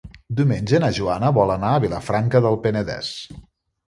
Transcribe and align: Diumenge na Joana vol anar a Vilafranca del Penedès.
Diumenge 0.37 0.77
na 0.83 0.87
Joana 0.99 1.29
vol 1.35 1.53
anar 1.55 1.73
a 1.73 1.81
Vilafranca 1.83 2.41
del 2.47 2.57
Penedès. 2.65 3.11